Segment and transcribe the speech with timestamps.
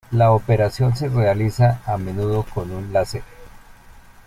[0.13, 3.21] La operación se realiza a menudo con un láser.